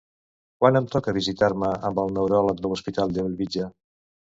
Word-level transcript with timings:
Quan 0.63 0.79
em 0.79 0.87
toca 0.95 1.13
visitar-me 1.19 1.71
amb 1.91 2.03
el 2.07 2.13
neuròleg 2.19 2.67
de 2.67 2.69
l'Hospital 2.75 3.17
de 3.19 3.31
Bellvitge? 3.31 3.75